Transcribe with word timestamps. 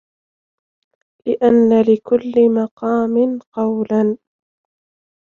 لِأَنَّ 1.27 1.81
لِكُلِّ 1.81 2.53
مَقَامٍ 2.63 3.39
قَوْلًا 3.51 4.17